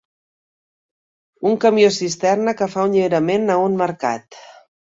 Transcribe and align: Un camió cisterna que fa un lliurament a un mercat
Un 1.51 1.59
camió 1.67 1.91
cisterna 1.97 2.57
que 2.63 2.71
fa 2.77 2.87
un 2.89 2.97
lliurament 2.97 3.49
a 3.59 3.63
un 3.67 3.81
mercat 3.87 4.43